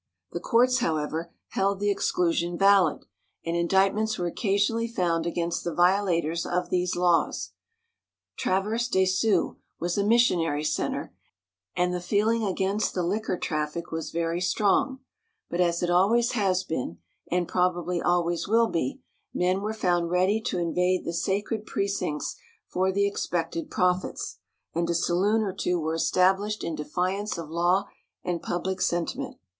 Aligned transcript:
The 0.31 0.39
courts, 0.39 0.79
however, 0.79 1.31
held 1.49 1.79
the 1.79 1.91
exclusion 1.91 2.57
valid, 2.57 3.05
and 3.45 3.55
indictments 3.55 4.17
were 4.17 4.25
occasionally 4.25 4.87
found 4.87 5.27
against 5.27 5.63
the 5.63 5.75
violators 5.75 6.43
of 6.43 6.71
these 6.71 6.95
laws. 6.95 7.51
Traverse 8.35 8.87
des 8.87 9.05
Sioux 9.05 9.57
was 9.79 9.99
a 9.99 10.03
missionary 10.03 10.63
center, 10.63 11.13
and 11.75 11.93
the 11.93 12.01
feeling 12.01 12.43
against 12.43 12.95
the 12.95 13.03
liquor 13.03 13.37
traffic 13.37 13.91
was 13.91 14.09
very 14.09 14.41
strong, 14.41 15.01
but, 15.51 15.61
as 15.61 15.83
it 15.83 15.91
always 15.91 16.31
has 16.31 16.63
been, 16.63 16.97
and 17.29 17.47
probably 17.47 18.01
always 18.01 18.47
will 18.47 18.69
be, 18.69 19.03
men 19.35 19.61
were 19.61 19.71
found 19.71 20.09
ready 20.09 20.41
to 20.41 20.57
invade 20.57 21.05
the 21.05 21.13
sacred 21.13 21.67
precincts 21.67 22.35
for 22.67 22.91
the 22.91 23.05
expected 23.05 23.69
profits, 23.69 24.39
and 24.73 24.89
a 24.89 24.95
saloon 24.95 25.43
or 25.43 25.53
two 25.53 25.79
were 25.79 25.93
established 25.93 26.63
in 26.63 26.73
defiance 26.73 27.37
of 27.37 27.51
law 27.51 27.85
and 28.23 28.41
public 28.41 28.81
sentiment. 28.81 29.37